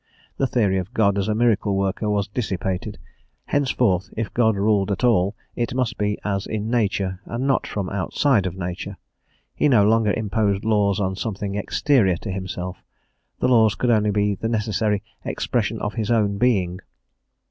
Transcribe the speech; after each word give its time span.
The 0.37 0.47
theory 0.47 0.79
of 0.79 0.95
God 0.95 1.19
as 1.19 1.27
a 1.27 1.35
miracle 1.35 1.77
worker 1.77 2.09
was 2.09 2.27
dissipated; 2.27 2.97
henceforth 3.45 4.09
if 4.17 4.33
God 4.33 4.55
ruled 4.55 4.89
at 4.91 5.03
all 5.03 5.35
it 5.55 5.75
must 5.75 5.95
be 5.99 6.17
as 6.25 6.47
in 6.47 6.71
nature 6.71 7.19
and 7.25 7.45
not 7.45 7.67
from 7.67 7.87
outside 7.87 8.47
of 8.47 8.57
nature; 8.57 8.97
he 9.53 9.67
no 9.69 9.83
longer 9.83 10.11
imposed 10.13 10.65
laws 10.65 10.99
on 10.99 11.15
something 11.15 11.53
exterior 11.53 12.17
to 12.17 12.31
himself, 12.31 12.77
the 13.41 13.47
laws 13.47 13.75
could 13.75 13.91
only 13.91 14.09
be 14.09 14.33
the 14.33 14.49
necessary 14.49 15.03
expression 15.23 15.77
of 15.79 15.93
his 15.93 16.09
own 16.09 16.39
being. 16.39 16.79